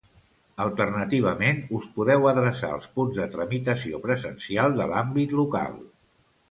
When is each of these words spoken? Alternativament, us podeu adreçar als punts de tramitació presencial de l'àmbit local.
Alternativament, 0.63 1.59
us 1.81 1.85
podeu 1.99 2.25
adreçar 2.31 2.73
als 2.79 2.89
punts 2.97 3.21
de 3.21 3.29
tramitació 3.37 4.01
presencial 4.09 4.79
de 4.83 4.91
l'àmbit 4.95 5.39
local. 5.45 5.81